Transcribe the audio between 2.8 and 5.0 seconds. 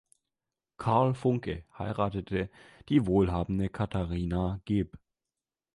die wohlhabende Katharina geb.